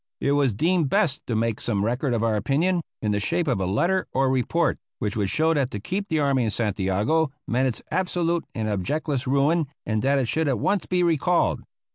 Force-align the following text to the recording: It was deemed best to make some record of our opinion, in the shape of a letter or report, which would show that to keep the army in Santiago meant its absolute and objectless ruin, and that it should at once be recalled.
It 0.19 0.31
was 0.31 0.51
deemed 0.51 0.89
best 0.89 1.27
to 1.27 1.35
make 1.35 1.61
some 1.61 1.85
record 1.85 2.15
of 2.15 2.23
our 2.23 2.35
opinion, 2.35 2.81
in 3.03 3.11
the 3.11 3.19
shape 3.19 3.47
of 3.47 3.61
a 3.61 3.67
letter 3.67 4.07
or 4.13 4.31
report, 4.31 4.79
which 4.97 5.15
would 5.15 5.29
show 5.29 5.53
that 5.53 5.69
to 5.69 5.79
keep 5.79 6.07
the 6.09 6.17
army 6.19 6.43
in 6.43 6.49
Santiago 6.49 7.31
meant 7.47 7.67
its 7.67 7.83
absolute 7.91 8.45
and 8.55 8.67
objectless 8.67 9.27
ruin, 9.27 9.67
and 9.85 10.01
that 10.01 10.17
it 10.17 10.27
should 10.27 10.47
at 10.47 10.57
once 10.57 10.87
be 10.87 11.03
recalled. 11.03 11.61